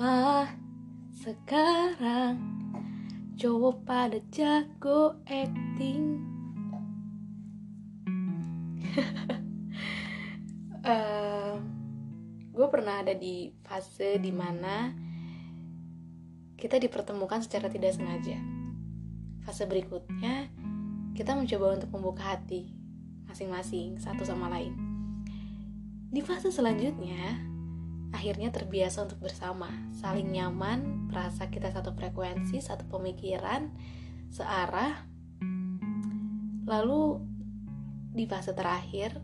Kenapa 0.00 0.56
sekarang 1.12 2.40
cowok 3.36 3.84
pada 3.84 4.16
jago 4.32 5.20
acting? 5.28 6.24
uh, 10.88 11.60
gue 12.48 12.66
pernah 12.72 13.04
ada 13.04 13.12
di 13.12 13.52
fase 13.60 14.16
di 14.16 14.32
mana 14.32 14.96
kita 16.56 16.80
dipertemukan 16.80 17.44
secara 17.44 17.68
tidak 17.68 17.92
sengaja. 17.92 18.40
Fase 19.44 19.68
berikutnya, 19.68 20.48
kita 21.12 21.36
mencoba 21.36 21.76
untuk 21.76 21.92
membuka 21.92 22.24
hati 22.24 22.72
masing-masing 23.28 24.00
satu 24.00 24.24
sama 24.24 24.48
lain. 24.48 24.72
Di 26.08 26.24
fase 26.24 26.48
selanjutnya, 26.48 27.49
akhirnya 28.10 28.50
terbiasa 28.50 29.06
untuk 29.06 29.22
bersama, 29.22 29.70
saling 29.94 30.34
nyaman, 30.34 31.10
merasa 31.10 31.46
kita 31.46 31.70
satu 31.70 31.94
frekuensi, 31.94 32.58
satu 32.58 32.86
pemikiran, 32.90 33.70
searah. 34.30 35.06
Lalu 36.66 37.22
di 38.14 38.24
fase 38.26 38.50
terakhir, 38.54 39.18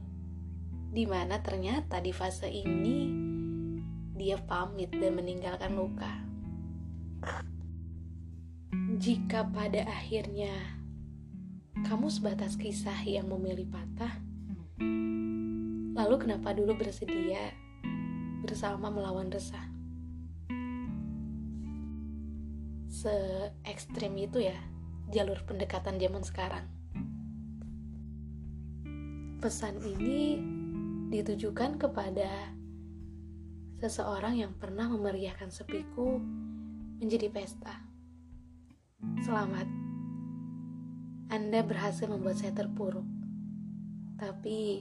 di 0.90 1.04
mana 1.04 1.42
ternyata 1.42 1.98
di 1.98 2.14
fase 2.14 2.46
ini 2.46 3.10
dia 4.16 4.38
pamit 4.40 4.94
dan 4.94 5.12
meninggalkan 5.18 5.74
luka. 5.74 6.12
Jika 8.96 9.44
pada 9.50 9.84
akhirnya 9.84 10.54
kamu 11.84 12.08
sebatas 12.08 12.56
kisah 12.56 12.96
yang 13.04 13.28
memilih 13.28 13.68
patah, 13.68 14.14
lalu 15.92 16.14
kenapa 16.16 16.56
dulu 16.56 16.80
bersedia 16.80 17.65
bersama 18.42 18.92
melawan 18.92 19.32
resah? 19.32 19.64
Se 22.90 23.12
ekstrim 23.64 24.16
itu 24.16 24.40
ya 24.40 24.56
jalur 25.12 25.38
pendekatan 25.46 26.00
zaman 26.00 26.24
sekarang. 26.26 26.66
Pesan 29.38 29.78
ini 29.84 30.40
ditujukan 31.12 31.78
kepada 31.78 32.50
seseorang 33.78 34.40
yang 34.40 34.52
pernah 34.56 34.88
memeriahkan 34.88 35.52
sepiku 35.52 36.18
menjadi 36.98 37.28
pesta. 37.28 37.84
Selamat. 39.22 39.68
Anda 41.28 41.60
berhasil 41.60 42.08
membuat 42.08 42.40
saya 42.40 42.56
terpuruk. 42.56 43.04
Tapi 44.16 44.80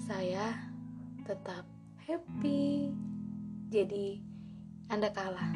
saya 0.00 0.72
tetap 1.28 1.68
happy. 2.06 2.90
Jadi 3.70 4.18
Anda 4.90 5.08
kalah. 5.14 5.54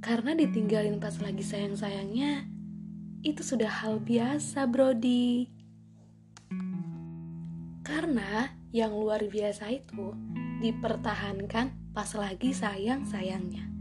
Karena 0.00 0.32
ditinggalin 0.32 0.96
pas 0.96 1.12
lagi 1.20 1.44
sayang-sayangnya, 1.44 2.48
itu 3.20 3.44
sudah 3.44 3.68
hal 3.68 4.00
biasa, 4.00 4.64
Brody. 4.64 5.44
Karena 7.84 8.56
yang 8.72 8.96
luar 8.96 9.20
biasa 9.28 9.68
itu 9.68 10.16
dipertahankan 10.64 11.92
pas 11.92 12.08
lagi 12.16 12.56
sayang-sayangnya. 12.56 13.79